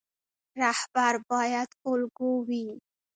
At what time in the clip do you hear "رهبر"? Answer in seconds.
0.61-1.13